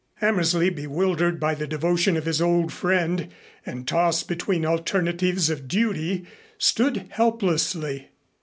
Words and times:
Hammersley, 0.15 0.71
bewildered 0.71 1.39
by 1.39 1.53
the 1.53 1.67
devotion 1.67 2.17
of 2.17 2.25
his 2.25 2.41
old 2.41 2.73
friend 2.73 3.27
and 3.67 3.87
tossed 3.87 4.27
between 4.27 4.65
alternatives 4.65 5.47
of 5.51 5.67
duty, 5.67 6.25
stood 6.57 7.05
helplessly. 7.11 8.07